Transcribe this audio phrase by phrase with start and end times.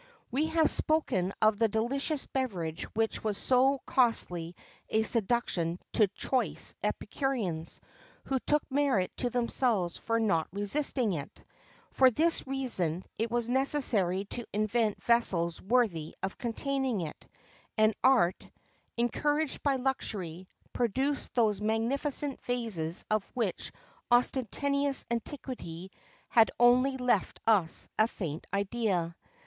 [0.31, 4.55] We have spoken of the delicious beverage which was so costly
[4.89, 7.79] a seduction to choice epicureans,
[8.23, 11.43] who took merit to themselves for not resisting it;
[11.91, 17.27] for this reason, it was necessary to invent vessels worthy of containing it;
[17.77, 18.49] and art,
[18.97, 23.71] encouraged by luxury, produced those magnificent vases of which
[24.11, 25.91] ostentatious antiquity
[26.29, 29.15] has only left us a faint idea.